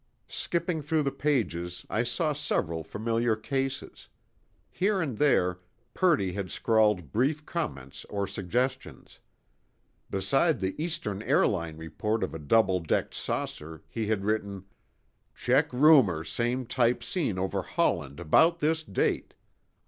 Skipping 0.27 0.81
through 0.81 1.03
the 1.03 1.11
pages, 1.11 1.85
I 1.87 2.01
saw 2.01 2.33
several 2.33 2.83
familiar 2.83 3.35
cases. 3.35 4.07
Here 4.71 4.99
and 4.99 5.15
there, 5.19 5.59
Purdy 5.93 6.31
had 6.33 6.49
scrawled 6.49 7.11
brief 7.11 7.45
comments 7.45 8.03
or 8.09 8.25
suggestions. 8.25 9.19
Beside 10.09 10.59
the 10.59 10.73
Eastern 10.83 11.21
Airline 11.21 11.77
report 11.77 12.23
of 12.23 12.33
a 12.33 12.39
double 12.39 12.79
decked 12.79 13.13
saucer, 13.13 13.83
he 13.87 14.07
had 14.07 14.25
written: 14.25 14.65
"Check 15.35 15.71
rumor 15.71 16.23
same 16.23 16.65
type 16.65 17.03
seen 17.03 17.37
over 17.37 17.61
Holland 17.61 18.19
about 18.19 18.57
this 18.57 18.81
date. 18.81 19.35